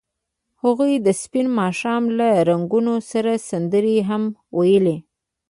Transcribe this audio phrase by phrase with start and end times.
[0.63, 4.23] هغوی د سپین ماښام له رنګونو سره سندرې هم
[4.57, 4.97] ویلې.